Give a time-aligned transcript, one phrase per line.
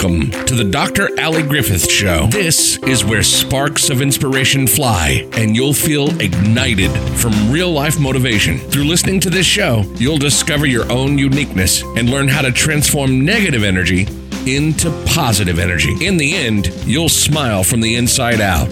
[0.00, 1.08] Welcome to the Dr.
[1.20, 2.28] Ali Griffith Show.
[2.28, 8.58] This is where sparks of inspiration fly and you'll feel ignited from real life motivation.
[8.58, 13.24] Through listening to this show, you'll discover your own uniqueness and learn how to transform
[13.24, 14.06] negative energy
[14.46, 16.06] into positive energy.
[16.06, 18.68] In the end, you'll smile from the inside out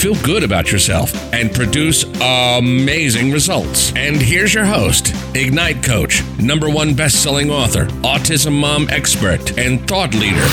[0.00, 3.92] feel good about yourself, and produce amazing results.
[3.94, 9.86] And here's your host, Ignite Coach, number one best selling author, autism mom expert, and
[9.86, 10.46] thought leader,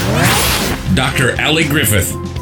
[0.96, 1.40] Dr.
[1.42, 2.37] Ali Griffith.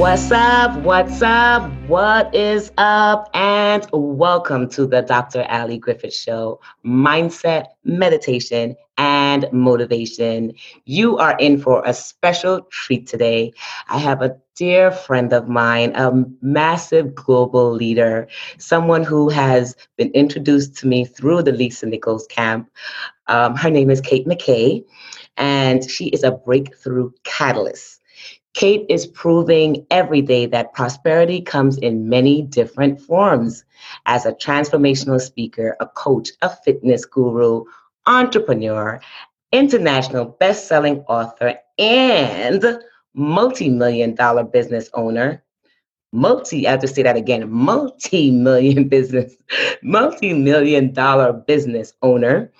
[0.00, 0.80] What's up?
[0.80, 1.70] What's up?
[1.86, 3.28] What is up?
[3.34, 5.44] And welcome to the Dr.
[5.50, 10.54] Ali Griffith Show Mindset, Meditation, and Motivation.
[10.86, 13.52] You are in for a special treat today.
[13.90, 18.26] I have a dear friend of mine, a massive global leader,
[18.56, 22.70] someone who has been introduced to me through the Lisa Nichols camp.
[23.26, 24.82] Um, her name is Kate McKay,
[25.36, 27.99] and she is a breakthrough catalyst.
[28.54, 33.64] Kate is proving every day that prosperity comes in many different forms.
[34.06, 37.64] As a transformational speaker, a coach, a fitness guru,
[38.06, 39.00] entrepreneur,
[39.52, 42.64] international best-selling author, and
[43.14, 45.42] multi-million dollar business owner.
[46.12, 49.34] Multi, I have to say that again, multi-million business,
[49.82, 52.52] multi-million dollar business owner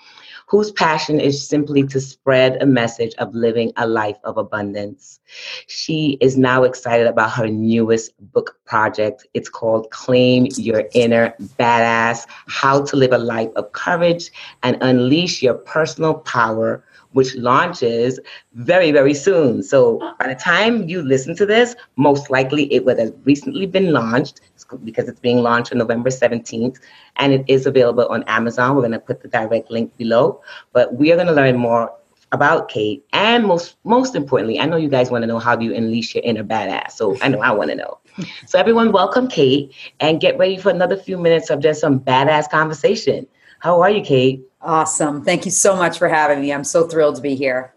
[0.51, 5.21] whose passion is simply to spread a message of living a life of abundance.
[5.69, 9.27] She is now excited about her newest book project.
[9.35, 14.31] It's called Claim Your Inner Badass How to Live a Life of Courage
[14.63, 18.21] and Unleash Your Personal Power which launches
[18.55, 19.65] very, very soon.
[19.65, 23.93] So by the time you listen to this, most likely it would have recently been
[23.93, 24.41] launched
[24.85, 26.79] because it's being launched on November 17th
[27.17, 28.77] and it is available on Amazon.
[28.77, 30.41] We're going to put the direct link below,
[30.73, 31.93] but we are going to learn more
[32.33, 35.65] about Kate and most most importantly, I know you guys want to know how do
[35.65, 36.93] you unleash your inner badass.
[36.93, 37.99] So I know I want to know.
[38.47, 42.51] So everyone welcome Kate and get ready for another few minutes of just some badass
[42.51, 43.27] conversation.
[43.61, 44.43] How are you, Kate?
[44.63, 45.25] Awesome.
[45.25, 46.53] Thank you so much for having me.
[46.53, 47.75] I'm so thrilled to be here.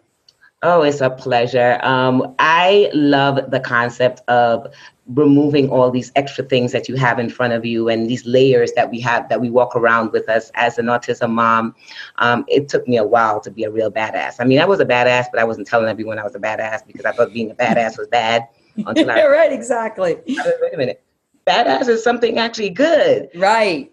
[0.64, 1.78] Oh, it's a pleasure.
[1.84, 4.74] Um, I love the concept of
[5.08, 8.72] removing all these extra things that you have in front of you and these layers
[8.74, 11.76] that we have that we walk around with us as an autism mom.
[12.20, 14.36] Um, it took me a while to be a real badass.
[14.40, 16.88] I mean, I was a badass, but I wasn't telling everyone I was a badass
[16.88, 18.48] because I thought being a badass was bad.
[18.86, 20.18] Until I, right, exactly.
[20.28, 21.04] Wait a minute.
[21.46, 23.30] Badass is something actually good.
[23.36, 23.92] Right.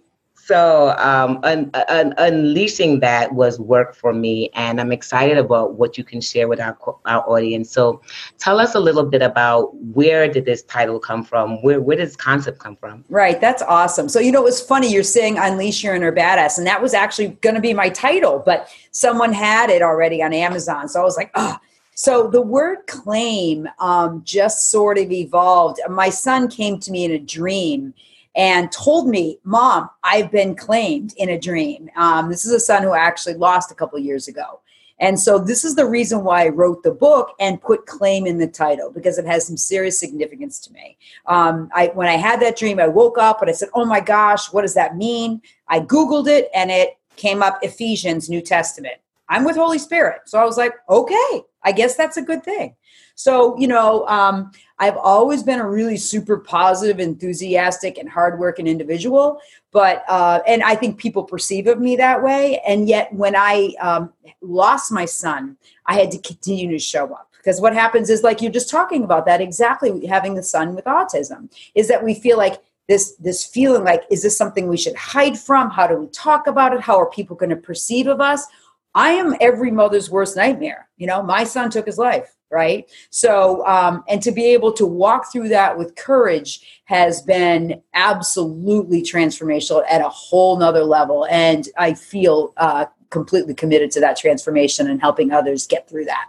[0.51, 5.97] So um, un- un- unleashing that was work for me, and I'm excited about what
[5.97, 7.71] you can share with our our audience.
[7.71, 8.01] So,
[8.39, 11.63] tell us a little bit about where did this title come from?
[11.63, 13.05] Where where did this concept come from?
[13.09, 14.09] Right, that's awesome.
[14.09, 14.91] So you know, it was funny.
[14.93, 18.43] You're saying unleash your inner badass, and that was actually going to be my title,
[18.45, 21.59] but someone had it already on Amazon, so I was like, oh.
[22.03, 25.81] So the word claim um, just sort of evolved.
[25.91, 27.93] My son came to me in a dream
[28.35, 31.91] and told me, Mom, I've been claimed in a dream.
[31.97, 34.61] Um, this is a son who actually lost a couple years ago.
[34.99, 38.39] And so this is the reason why I wrote the book and put claim in
[38.39, 40.97] the title because it has some serious significance to me.
[41.27, 44.01] Um, I when I had that dream, I woke up and I said, "Oh my
[44.01, 48.97] gosh, what does that mean?" I googled it and it came up Ephesians New Testament.
[49.29, 52.75] I'm with Holy Spirit, so I was like, "Okay, I guess that's a good thing."
[53.15, 59.41] So you know, um, I've always been a really super positive, enthusiastic, and hardworking individual.
[59.73, 62.61] But uh, and I think people perceive of me that way.
[62.67, 65.57] And yet, when I um, lost my son,
[65.87, 69.05] I had to continue to show up because what happens is like you're just talking
[69.05, 70.07] about that exactly.
[70.07, 74.23] Having the son with autism is that we feel like this this feeling like is
[74.23, 75.71] this something we should hide from?
[75.71, 76.81] How do we talk about it?
[76.81, 78.47] How are people going to perceive of us?
[78.95, 80.89] I am every mother's worst nightmare.
[80.97, 82.91] You know, my son took his life, right?
[83.11, 89.03] So, um, and to be able to walk through that with courage has been absolutely
[89.03, 91.27] transformational at a whole nother level.
[91.31, 96.29] And I feel uh, completely committed to that transformation and helping others get through that.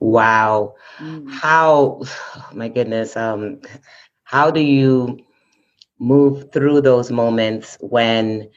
[0.00, 0.74] Wow.
[0.98, 1.30] Mm.
[1.30, 3.60] How, oh my goodness, um,
[4.24, 5.18] how do you
[6.00, 8.50] move through those moments when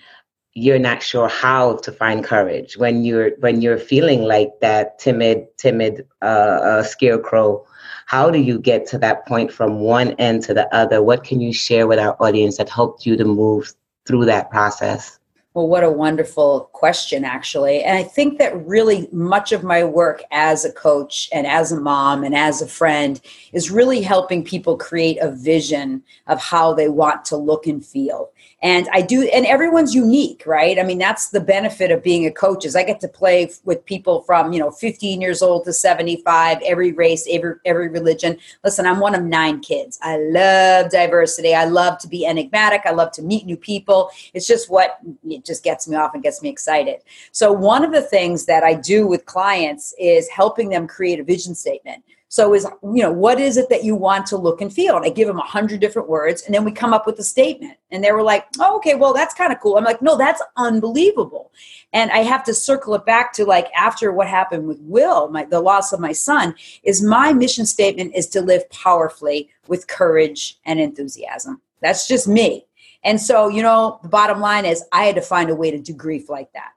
[0.55, 5.45] you're not sure how to find courage when you're when you're feeling like that timid
[5.57, 7.63] timid uh, uh, scarecrow
[8.05, 11.41] how do you get to that point from one end to the other what can
[11.41, 13.73] you share with our audience that helped you to move
[14.05, 15.19] through that process?
[15.53, 17.81] Well, what a wonderful question, actually.
[17.81, 21.79] And I think that really much of my work as a coach and as a
[21.79, 23.21] mom and as a friend
[23.53, 28.31] is really helping people create a vision of how they want to look and feel
[28.61, 30.79] and i do and everyone's unique right?
[30.79, 33.85] I mean that's the benefit of being a coach is i get to play with
[33.85, 38.37] people from you know 15 years old to 75 every race every every religion.
[38.63, 39.99] Listen i'm one of nine kids.
[40.01, 41.53] I love diversity.
[41.53, 42.81] I love to be enigmatic.
[42.85, 44.09] I love to meet new people.
[44.33, 47.01] It's just what it just gets me off and gets me excited.
[47.31, 51.23] So one of the things that i do with clients is helping them create a
[51.23, 52.03] vision statement
[52.35, 54.97] so is you know what is it that you want to look and feel?
[54.97, 57.23] And I give them a hundred different words, and then we come up with a
[57.23, 57.77] statement.
[57.91, 60.41] And they were like, "Oh, okay, well that's kind of cool." I'm like, "No, that's
[60.57, 61.53] unbelievable."
[61.93, 65.45] And I have to circle it back to like after what happened with Will, my
[65.45, 66.53] the loss of my son,
[66.83, 71.61] is my mission statement is to live powerfully with courage and enthusiasm.
[71.79, 72.65] That's just me.
[73.05, 75.79] And so, you know, the bottom line is I had to find a way to
[75.79, 76.74] do grief like that.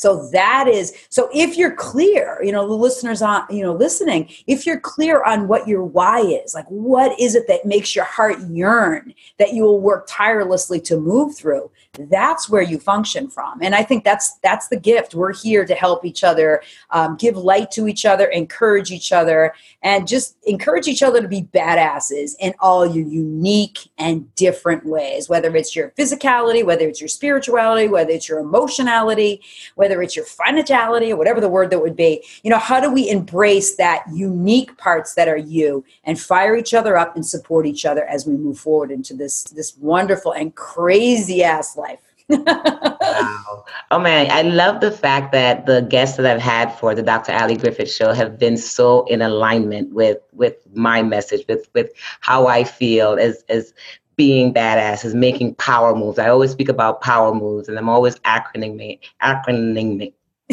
[0.00, 4.30] So that is so if you're clear, you know, the listeners on, you know, listening,
[4.46, 8.06] if you're clear on what your why is, like what is it that makes your
[8.06, 11.70] heart yearn that you will work tirelessly to move through,
[12.08, 13.60] that's where you function from.
[13.60, 15.14] And i think that's that's the gift.
[15.14, 19.52] We're here to help each other um, give light to each other encourage each other
[19.82, 25.28] and just encourage each other to be badasses in all your unique and different ways
[25.28, 29.42] whether it's your physicality whether it's your spirituality whether it's your emotionality
[29.74, 32.90] whether it's your financiality or whatever the word that would be you know how do
[32.90, 37.66] we embrace that unique parts that are you and fire each other up and support
[37.66, 41.98] each other as we move forward into this this wonderful and crazy ass life.
[42.28, 43.64] wow.
[43.90, 47.32] Oh man, I love the fact that the guests that I've had for the Dr.
[47.32, 51.90] Ali Griffith show have been so in alignment with with my message, with with
[52.20, 53.74] how I feel as as
[54.20, 56.18] being badass, as making power moves.
[56.18, 60.12] I always speak about power moves and I'm always acronyming acronyming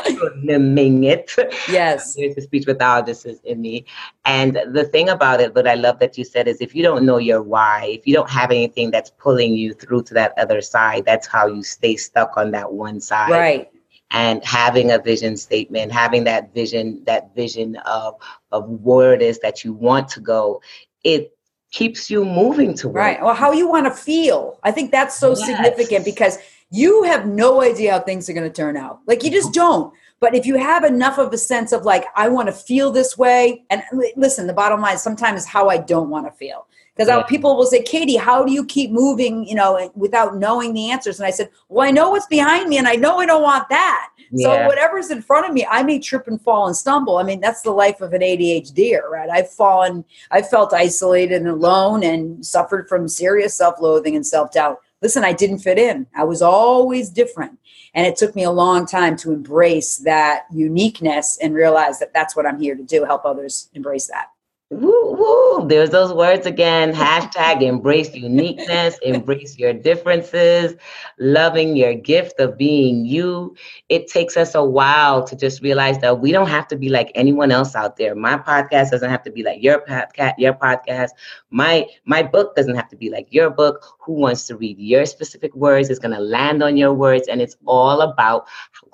[0.00, 1.30] acronyming it.
[1.70, 2.14] Yes.
[2.14, 3.84] There's a speech pathologist in me.
[4.24, 7.04] And the thing about it, but I love that you said, is if you don't
[7.04, 10.62] know your why, if you don't have anything that's pulling you through to that other
[10.62, 13.30] side, that's how you stay stuck on that one side.
[13.30, 13.70] Right.
[14.10, 18.14] And having a vision statement, having that vision, that vision of
[18.52, 20.62] of where it is that you want to go,
[21.04, 21.36] it
[21.70, 22.96] keeps you moving toward.
[22.96, 23.22] Right.
[23.22, 24.58] Well, how you want to feel.
[24.62, 25.46] I think that's so yes.
[25.46, 26.38] significant because
[26.70, 29.00] you have no idea how things are going to turn out.
[29.06, 29.92] Like you just don't.
[30.20, 33.16] But if you have enough of a sense of like, I want to feel this
[33.16, 33.82] way, and
[34.16, 36.66] listen, the bottom line is sometimes how I don't want to feel.
[36.94, 37.22] Because yeah.
[37.22, 41.18] people will say, Katie, how do you keep moving, you know, without knowing the answers?
[41.18, 43.70] And I said, Well, I know what's behind me, and I know I don't want
[43.70, 44.10] that.
[44.30, 44.44] Yeah.
[44.44, 47.16] So whatever's in front of me, I may trip and fall and stumble.
[47.16, 49.30] I mean, that's the life of an ADHD, right?
[49.30, 55.24] I've fallen, I've felt isolated and alone, and suffered from serious self-loathing and self-doubt listen,
[55.24, 56.06] I didn't fit in.
[56.14, 57.58] I was always different.
[57.94, 62.36] And it took me a long time to embrace that uniqueness and realize that that's
[62.36, 64.28] what I'm here to do, help others embrace that.
[64.70, 65.66] Woo, woo.
[65.68, 66.92] There's those words again.
[66.92, 70.76] Hashtag embrace uniqueness, embrace your differences,
[71.18, 73.56] loving your gift of being you.
[73.88, 77.10] It takes us a while to just realize that we don't have to be like
[77.16, 78.14] anyone else out there.
[78.14, 81.10] My podcast doesn't have to be like your podcast, your podcast.
[81.50, 83.84] My my book doesn't have to be like your book.
[84.00, 87.40] Who wants to read your specific words is going to land on your words and
[87.40, 88.46] it's all about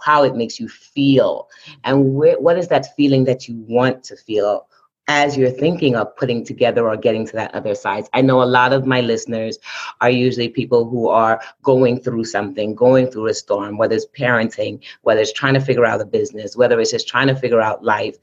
[0.03, 1.49] how it makes you feel.
[1.85, 4.67] And wh- what is that feeling that you want to feel?
[5.09, 8.09] As you're thinking of putting together or getting to that other side.
[8.13, 9.59] I know a lot of my listeners
[10.01, 14.83] are usually people who are going through something, going through a storm, whether it's parenting,
[15.03, 17.85] whether it's trying to figure out a business, whether it's just trying to figure out
[17.85, 18.17] life.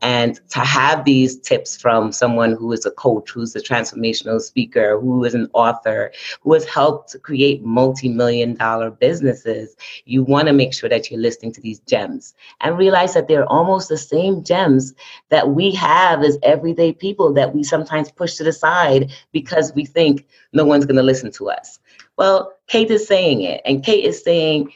[0.00, 4.98] And to have these tips from someone who is a coach, who's a transformational speaker,
[4.98, 10.54] who is an author, who has helped create multi million dollar businesses, you want to
[10.54, 14.42] make sure that you're listening to these gems and realize that they're almost the same
[14.42, 14.94] gems
[15.28, 19.72] that we have have as everyday people that we sometimes push to the side because
[19.74, 21.78] we think no one's going to listen to us.
[22.16, 24.72] Well, Kate is saying it, and Kate is saying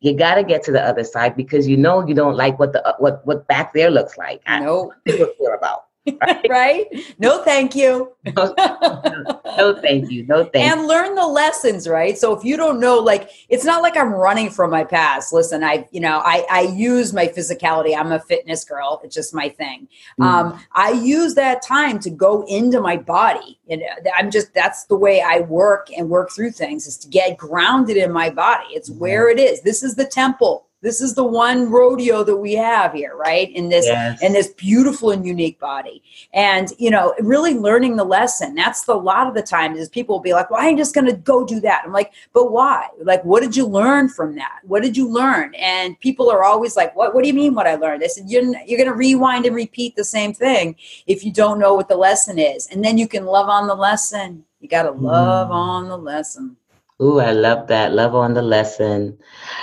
[0.00, 2.72] you got to get to the other side because you know you don't like what
[2.72, 4.42] the what what back there looks like.
[4.46, 5.84] I know what care about.
[6.06, 6.46] Right?
[6.50, 6.86] right?
[7.18, 8.12] No, thank you.
[8.36, 10.26] no, no, thank you.
[10.26, 12.16] No, thank And learn the lessons, right?
[12.16, 15.32] So if you don't know, like, it's not like I'm running from my past.
[15.32, 17.96] Listen, I, you know, I, I use my physicality.
[17.96, 19.00] I'm a fitness girl.
[19.04, 19.88] It's just my thing.
[20.18, 20.24] Mm.
[20.24, 23.58] Um, I use that time to go into my body.
[23.68, 23.82] And
[24.16, 27.96] I'm just, that's the way I work and work through things is to get grounded
[27.98, 28.68] in my body.
[28.70, 28.96] It's mm.
[28.96, 29.60] where it is.
[29.62, 33.50] This is the temple this is the one rodeo that we have here right?
[33.52, 34.22] In this Yes.
[34.22, 36.02] in this beautiful and unique body.
[36.32, 39.88] And you know really learning the lesson that's the a lot of the time is
[39.88, 41.82] people will be like well i'm just going to go do that.
[41.84, 42.88] I'm like but why?
[43.02, 44.58] Like what did you learn from that?
[44.64, 45.54] What did you learn?
[45.54, 48.02] And people are always like what what do you mean what i learned?
[48.04, 51.58] I said you're, you're going to rewind and repeat the same thing if you don't
[51.58, 52.66] know what the lesson is.
[52.68, 54.44] And then you can love on the lesson.
[54.60, 55.52] You got to love Mm.
[55.54, 56.56] on the lesson
[57.02, 57.92] Ooh, I love that.
[57.92, 59.16] Love on the lesson.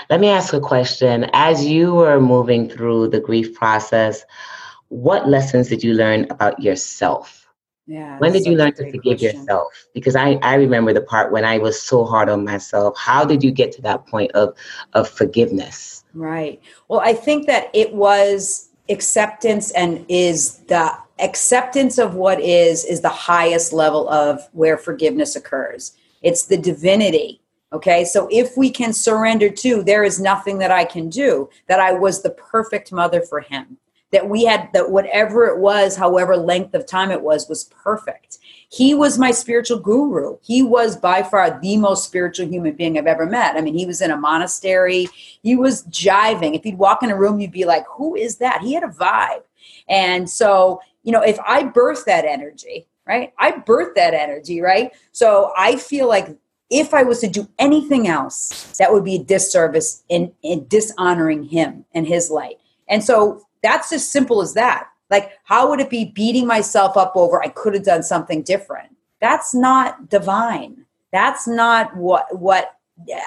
[0.09, 1.29] Let me ask a question.
[1.33, 4.23] As you were moving through the grief process,
[4.89, 7.47] what lessons did you learn about yourself?
[7.85, 9.41] yeah When did you learn to forgive question.
[9.41, 9.67] yourself?
[9.93, 12.97] Because I, I remember the part when I was so hard on myself.
[12.97, 14.55] How did you get to that point of,
[14.93, 16.03] of forgiveness?
[16.13, 16.59] Right.
[16.87, 23.01] Well, I think that it was acceptance and is the acceptance of what is is
[23.01, 25.96] the highest level of where forgiveness occurs.
[26.21, 27.41] It's the divinity.
[27.73, 28.05] Okay.
[28.05, 31.91] So if we can surrender to there is nothing that I can do, that I
[31.91, 33.77] was the perfect mother for him.
[34.11, 38.37] That we had that whatever it was, however length of time it was, was perfect.
[38.69, 40.37] He was my spiritual guru.
[40.41, 43.57] He was by far the most spiritual human being I've ever met.
[43.57, 45.07] I mean, he was in a monastery
[45.47, 46.55] he was jiving.
[46.55, 48.61] If you'd walk in a room, you'd be like, who is that?
[48.61, 49.43] He had a vibe.
[49.87, 53.33] And so, you know, if I birth that energy, right?
[53.39, 54.91] I birth that energy, right?
[55.11, 56.37] So I feel like
[56.69, 61.43] if I was to do anything else, that would be a disservice in, in dishonoring
[61.43, 62.59] him and his light.
[62.89, 64.89] And so that's as simple as that.
[65.09, 68.89] Like, how would it be beating myself up over I could have done something different?
[69.21, 70.85] That's not divine.
[71.11, 73.23] That's not what what yeah,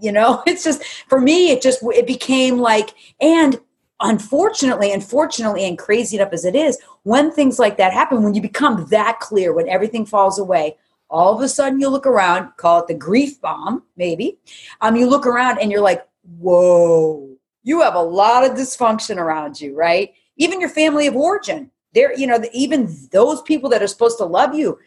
[0.00, 3.58] you know it's just for me it just it became like and
[4.00, 8.40] unfortunately unfortunately and crazy enough as it is when things like that happen when you
[8.40, 10.76] become that clear when everything falls away
[11.10, 14.38] all of a sudden you look around call it the grief bomb maybe
[14.80, 16.06] um you look around and you're like
[16.38, 17.28] whoa
[17.64, 20.14] you have a lot of dysfunction around you right?
[20.36, 24.24] Even your family of origin there you know even those people that are supposed to
[24.24, 24.78] love you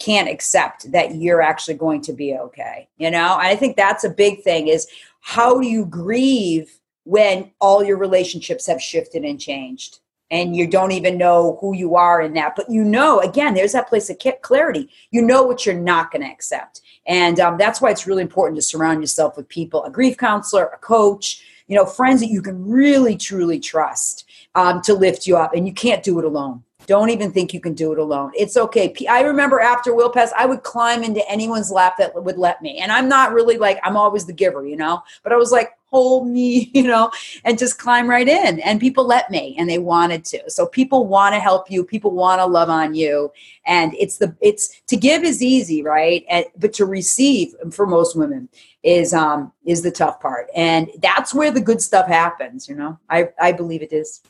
[0.00, 3.34] can't accept that you're actually going to be okay you know?
[3.38, 4.86] And i think that's a big thing is
[5.20, 6.77] how do you grieve
[7.08, 10.00] when all your relationships have shifted and changed
[10.30, 13.72] and you don't even know who you are in that but you know again there's
[13.72, 17.80] that place of clarity you know what you're not going to accept and um, that's
[17.80, 21.74] why it's really important to surround yourself with people a grief counselor a coach you
[21.74, 25.72] know friends that you can really truly trust um, to lift you up and you
[25.72, 28.32] can't do it alone don't even think you can do it alone.
[28.34, 28.94] It's okay.
[29.10, 32.78] I remember after Will Pass, I would climb into anyone's lap that would let me.
[32.78, 35.72] And I'm not really like, I'm always the giver, you know, but I was like,
[35.90, 37.10] hold me, you know,
[37.44, 38.60] and just climb right in.
[38.60, 40.50] And people let me and they wanted to.
[40.50, 41.84] So people want to help you.
[41.84, 43.32] People want to love on you.
[43.66, 46.24] And it's the, it's to give is easy, right?
[46.28, 48.48] And, but to receive for most women
[48.82, 50.48] is, um, is the tough part.
[50.54, 54.22] And that's where the good stuff happens, you know, I, I believe it is.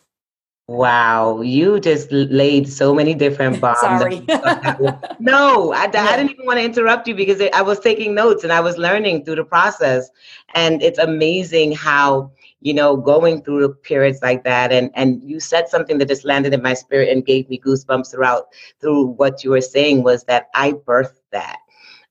[0.69, 3.79] Wow, you just laid so many different bombs.
[3.81, 4.21] Sorry.
[5.19, 8.53] no, I, I didn't even want to interrupt you because I was taking notes and
[8.53, 10.11] I was learning through the process.
[10.55, 15.69] And it's amazing how, you know, going through periods like that and, and you said
[15.69, 18.49] something that just landed in my spirit and gave me goosebumps throughout
[18.79, 21.61] through what you were saying was that I birthed that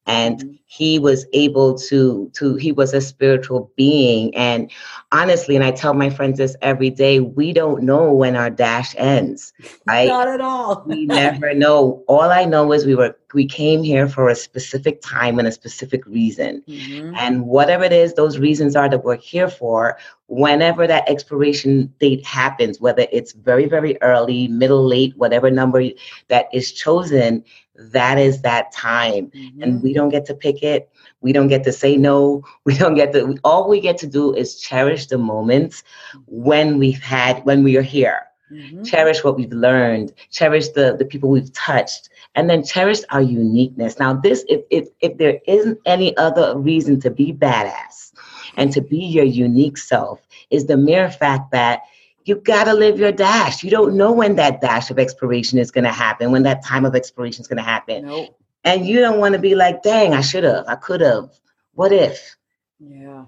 [0.07, 0.59] and Mhm.
[0.69, 4.35] He was able to to he was a spiritual being.
[4.35, 4.69] And
[5.13, 8.93] honestly and i tell my friends this every day we don't know when our dash
[8.97, 9.53] ends
[9.87, 10.07] right?
[10.09, 10.83] Not at all.
[10.85, 12.03] we never know.
[12.07, 15.51] All i know is we were we came here for a specific time and a
[15.51, 16.61] specific reason.
[16.67, 17.13] Mhm.
[17.17, 19.97] and whatever it is those reasons are that we're here for
[20.27, 25.81] whenever that expiration date happens whether it's very very early middle late whatever number
[26.27, 27.43] that is chosen
[27.91, 29.31] that is that time.
[29.61, 30.89] And we don't get to pick it.
[31.21, 32.43] We don't get to say no.
[32.65, 35.83] We don't get to all we get to do is cherish the moments
[36.27, 38.21] when we've had when we are here.
[38.51, 38.85] Mhm.
[38.85, 40.13] cherish what we've learned.
[40.31, 42.09] Cherish the the people we've touched.
[42.35, 43.99] And then cherish our uniqueness.
[43.99, 48.13] Now this if if, if there isn't any other reason to be badass
[48.55, 51.81] and to be your unique self is the mere fact that
[52.23, 53.63] you've got to live your dash.
[53.63, 56.85] You don't know when that dash of expiration is going to happen when that time
[56.85, 58.05] of expiration is going to happen.
[58.05, 58.37] Nope.
[58.67, 61.29] And you don't want to be like dang i should have i could have
[61.75, 62.37] what if
[62.79, 63.25] Yeah.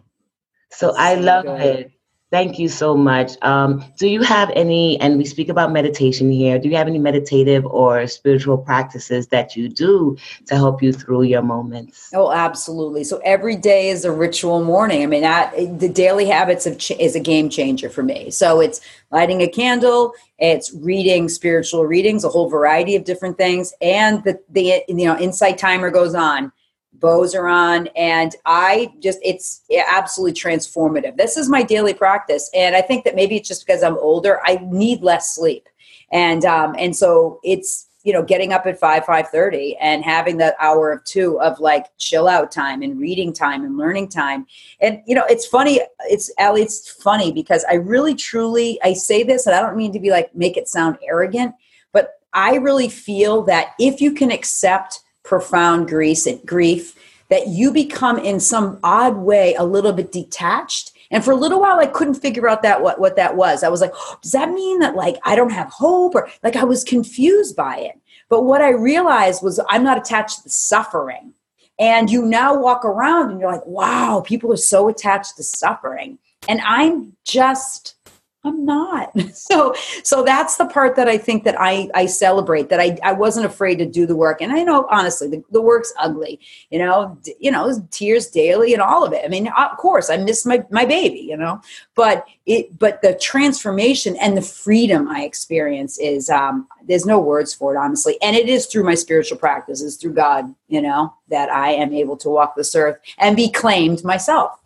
[0.72, 1.60] so That's I love good.
[1.60, 1.91] it.
[2.31, 3.31] Thank you so much.
[3.41, 7.00] Um, do you have any, and we speak about meditation here, do you have any
[7.00, 12.12] meditative or spiritual practices that you do to help you through your moments?
[12.13, 13.03] Oh, absolutely.
[13.03, 15.01] So every day is a ritual morning.
[15.01, 18.29] I mean, that the daily habits of ch- is a game changer for me.
[18.29, 23.74] So it's lighting a candle, it's reading spiritual readings, a whole variety of different things,
[23.81, 26.51] and the the you know insight timer goes on.
[27.00, 31.18] Bows are on and i just it's absolutely transformative.
[31.18, 34.39] This is my daily practice and i think that maybe it's just because i'm older
[34.46, 35.68] i need less sleep.
[36.12, 40.56] And um and so it's you know getting up at 5 5.30 and having that
[40.60, 44.48] hour of two of like chill out time and reading time and learning time.
[44.82, 49.24] And you know it's funny it's Ali, it's funny because i really truly i say
[49.24, 51.53] this and i don't mean to be like make it sound arrogant
[51.91, 56.95] but i really feel that if you can accept profound grief grief
[57.29, 61.59] that you become in some odd way a little bit detached and for a little
[61.59, 63.63] while, I couldn't figure out that what, what that was.
[63.63, 66.15] I was like, oh, does that mean that like I don't have hope?
[66.15, 68.00] Or like I was confused by it.
[68.29, 71.33] But what I realized was I'm not attached to the suffering.
[71.79, 76.19] And you now walk around and you're like, wow, people are so attached to suffering.
[76.48, 77.95] And I'm just
[78.43, 79.12] I'm not.
[79.34, 83.13] So so that's the part that I think that I I celebrate that I I
[83.13, 84.41] wasn't afraid to do the work.
[84.41, 86.39] And I know honestly the, the work's ugly.
[86.69, 89.24] You know, d- you know, tears daily and all of it.
[89.24, 91.62] I mean, of course, I miss my my baby, you know.
[91.96, 97.53] But it but the transformation and the freedom I experience is um there's no words
[97.53, 98.17] for it honestly.
[98.22, 102.17] And it is through my spiritual practices, through God, you know, that I am able
[102.17, 104.60] to walk this earth and be claimed myself,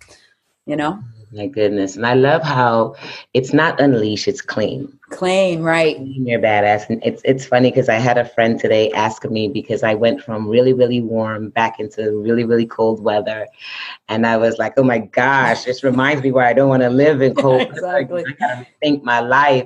[0.65, 1.03] you know.
[1.34, 1.96] My goodness.
[1.96, 2.96] And I love how
[3.34, 5.00] it's not unleash, it's claim.
[5.10, 5.98] Claim, right.
[6.00, 6.90] You're badass.
[6.90, 10.22] And it's it's funny because I had a friend today ask me because I went
[10.22, 13.48] from really, really warm back into really, really cold weather.
[14.10, 16.90] And I was like, oh my gosh, this reminds me where I don't want to
[16.90, 18.25] live in cold exactly.
[18.28, 19.66] I gotta think my life.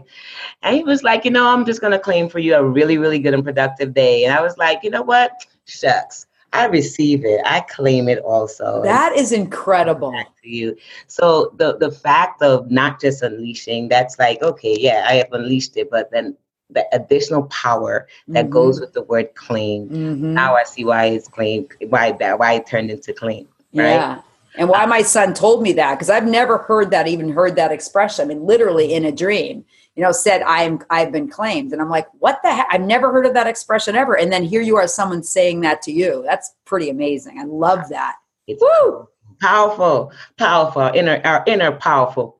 [0.61, 3.19] And he was like, you know, I'm just gonna claim for you a really, really
[3.19, 4.23] good and productive day.
[4.23, 5.45] And I was like, you know what?
[5.65, 6.26] Shucks.
[6.57, 7.41] I receive it.
[7.45, 8.81] I claim it also.
[8.83, 10.11] That is incredible.
[10.11, 10.75] To you.
[11.07, 15.77] So the the fact of not just unleashing, that's like, okay, yeah, I have unleashed
[15.77, 16.35] it, but then
[16.69, 18.53] the additional power that mm-hmm.
[18.53, 19.87] goes with the word claim.
[19.87, 20.33] Mm-hmm.
[20.33, 23.47] Now I see why it's claim, why that, why it turned into claim.
[23.73, 23.91] Right?
[23.91, 24.21] Yeah.
[24.57, 27.71] And why my son told me that because I've never heard that, even heard that
[27.71, 28.25] expression.
[28.25, 29.65] I mean, literally in a dream
[29.97, 32.67] you know, said I'm I've been claimed, and I'm like, what the heck?
[32.69, 34.15] I've never heard of that expression ever.
[34.15, 36.23] And then here you are, someone saying that to you.
[36.23, 37.39] That's pretty amazing.
[37.39, 38.17] I love that.
[38.45, 39.09] It's Woo!
[39.41, 42.37] powerful, powerful inner our inner powerful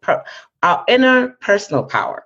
[0.61, 2.23] our inner personal power.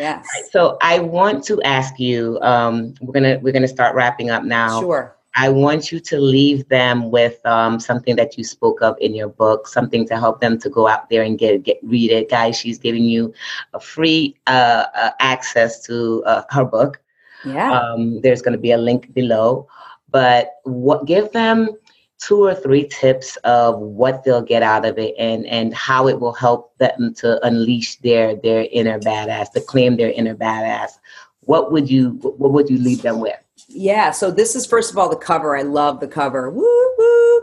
[0.00, 0.26] Yes.
[0.50, 2.40] So I want to ask you.
[2.42, 4.80] Um, we're gonna we're gonna start wrapping up now.
[4.80, 5.16] Sure.
[5.34, 9.28] I want you to leave them with um, something that you spoke of in your
[9.28, 12.58] book, something to help them to go out there and get get read it, guys.
[12.58, 13.32] She's giving you
[13.72, 17.00] a free uh, uh, access to uh, her book.
[17.44, 17.72] Yeah.
[17.72, 19.66] Um, there's going to be a link below,
[20.10, 21.70] but what give them
[22.18, 26.20] two or three tips of what they'll get out of it and and how it
[26.20, 30.92] will help them to unleash their their inner badass, to claim their inner badass.
[31.40, 33.41] What would you what would you leave them with?
[33.72, 34.10] Yeah.
[34.10, 35.56] So this is first of all the cover.
[35.56, 36.50] I love the cover.
[36.50, 37.42] Woo woo.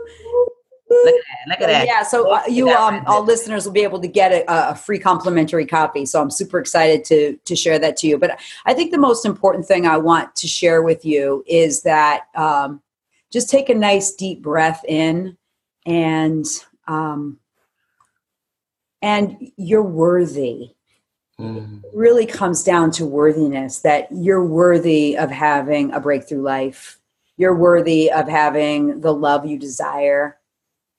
[0.90, 1.48] Look at that.
[1.48, 1.86] Look at that.
[1.86, 4.98] Yeah, so uh, you um, all listeners will be able to get a, a, free
[4.98, 6.04] complimentary copy.
[6.04, 8.18] So I'm super excited to to share that to you.
[8.18, 12.24] But I think the most important thing I want to share with you is that
[12.34, 12.82] um,
[13.32, 15.36] just take a nice deep breath in,
[15.86, 16.44] and
[16.88, 17.38] um,
[19.00, 20.74] and you're worthy
[21.40, 21.82] mm.
[21.94, 26.98] really comes down to worthiness that you're worthy of having a breakthrough life.
[27.36, 30.38] You're worthy of having the love you desire.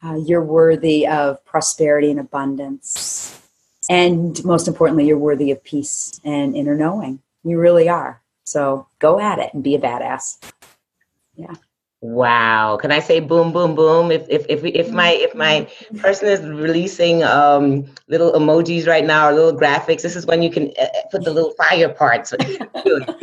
[0.03, 3.39] Uh, you're worthy of prosperity and abundance.
[3.89, 7.19] And most importantly, you're worthy of peace and inner knowing.
[7.43, 8.21] You really are.
[8.43, 10.37] So go at it and be a badass.
[11.35, 11.53] Yeah.
[12.01, 12.77] Wow.
[12.81, 14.11] Can I say boom, boom, boom?
[14.11, 19.29] If if if, if my if my person is releasing um little emojis right now
[19.29, 22.33] or little graphics, this is when you can uh, uh put the little fire parts.
[22.85, 23.13] um,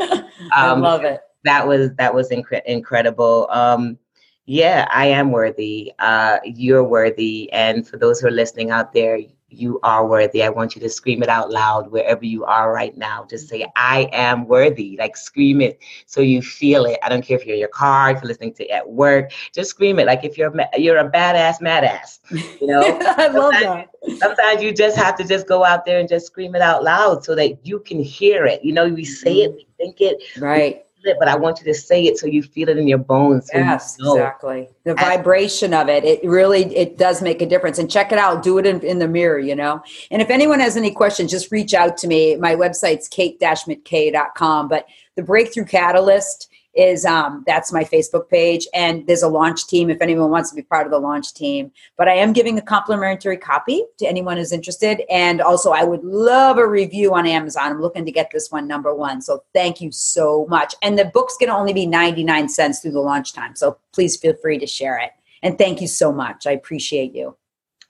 [0.53, 1.21] I love it.
[1.45, 3.49] That was that was incre- incredible.
[3.51, 3.99] Um,
[4.47, 5.93] yeah, I am worthy.
[5.99, 9.19] Uh, you're worthy, and for those who are listening out there,
[9.51, 10.43] you are worthy.
[10.43, 13.27] I want you to scream it out loud wherever you are right now.
[13.29, 14.97] Just say, I am worthy.
[14.99, 16.99] Like scream it so you feel it.
[17.03, 19.33] I don't care if you're in your car, if you're listening to it at work,
[19.55, 20.07] just scream it.
[20.07, 22.19] Like if you're you're a badass, madass.
[22.61, 22.83] You know?
[23.19, 23.89] I love that.
[24.19, 27.25] Sometimes you just have to just go out there and just scream it out loud
[27.25, 28.65] so that you can hear it.
[28.65, 29.57] You know, we say it, mm-hmm.
[29.57, 30.23] we think it.
[30.41, 32.99] Right it, but I want you to say it so you feel it in your
[32.99, 33.51] bones.
[33.53, 34.15] yes, you know.
[34.15, 34.69] exactly.
[34.85, 37.79] The vibration of it, it really, it does make a difference.
[37.79, 38.43] And check it out.
[38.43, 39.83] Do it in, in the mirror, you know.
[40.11, 42.37] And if anyone has any questions, just reach out to me.
[42.37, 44.69] My website's kate-mckay.com.
[44.69, 49.91] But the Breakthrough Catalyst is um, that's my Facebook page, and there's a launch team
[49.91, 51.73] if anyone wants to be part of the launch team.
[51.97, 56.05] But I am giving a complimentary copy to anyone who's interested, and also I would
[56.05, 57.73] love a review on Amazon.
[57.73, 60.75] I'm looking to get this one number one, so thank you so much.
[60.83, 64.17] And the book's going to only be 99 cents through the launch time, so please
[64.17, 65.11] feel free to share it.
[65.43, 66.47] And thank you so much.
[66.47, 67.37] I appreciate you.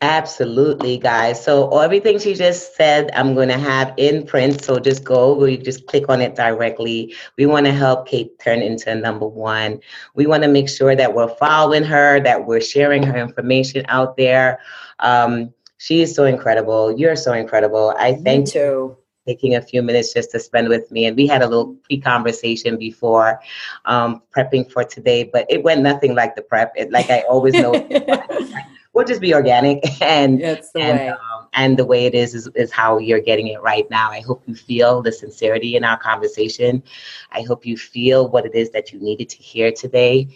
[0.01, 1.45] Absolutely, guys.
[1.45, 4.63] So everything she just said, I'm going to have in print.
[4.63, 7.17] So just go, we just click on it directly.
[7.37, 9.81] We want to help Kate turn into number one.
[10.15, 14.17] We want to make sure that we're following her, that we're sharing her information out
[14.17, 14.61] there.
[15.01, 16.97] Um, she is so incredible.
[16.97, 17.93] You're so incredible.
[17.99, 21.07] I thank you taking a few minutes just to spend with me.
[21.07, 23.41] And we had a little pre-conversation before
[23.85, 26.73] um, prepping for today, but it went nothing like the prep.
[26.77, 27.75] It, like I always know.
[28.99, 31.09] we'll just be organic and That's the and, way.
[31.09, 34.11] Um, and the way it is, is is how you're getting it right now.
[34.11, 36.83] I hope you feel the sincerity in our conversation.
[37.31, 40.29] I hope you feel what it is that you needed to hear today.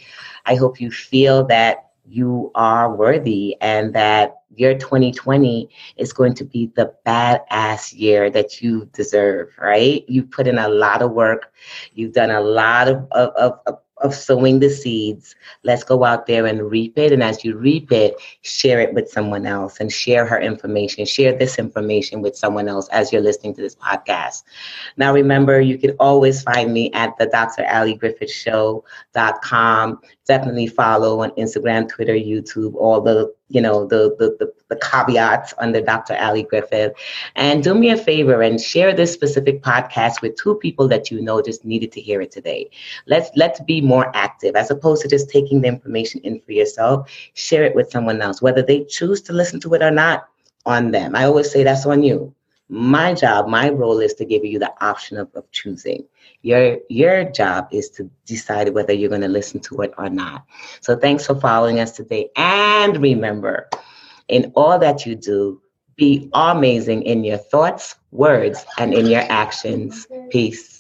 [0.47, 6.45] I hope you feel that you are worthy and that your 2020 is going to
[6.45, 10.05] be the badass year that you deserve, right?
[10.09, 11.53] You put in a lot of work.
[11.95, 15.35] You've done a lot of, of, of, of sowing the seeds.
[15.63, 17.13] Let's go out there and reap it.
[17.13, 21.07] And as you reap it, share it with someone else and share her information.
[21.07, 24.43] Share this information with someone else as you're listening to this podcast.
[24.97, 27.67] Now, remember, you can always find me at the Dr.
[27.67, 30.01] Ali Griffith Show.com.
[30.27, 35.53] Definitely follow on Instagram, Twitter, YouTube, all the you know the, the the the caveats
[35.59, 36.17] under Dr.
[36.17, 36.93] Ali Griffith.
[37.35, 41.21] And do me a favor and share this specific podcast with two people that you
[41.21, 42.71] know just needed to hear it today.
[43.07, 47.11] Let's let's be more active as opposed to just taking the information in for yourself.
[47.35, 50.29] Share it with someone else, whether they choose to listen to it or not.
[50.65, 51.17] On them.
[51.17, 52.33] I always say that's on you.
[52.73, 56.07] My job, my role is to give you the option of, of choosing.
[56.41, 60.47] Your your job is to decide whether you're going to listen to it or not.
[60.81, 62.31] So thanks for following us today.
[62.35, 63.69] And remember,
[64.29, 65.61] in all that you do,
[65.97, 70.07] be amazing in your thoughts, words, and in your actions.
[70.31, 70.72] Peace.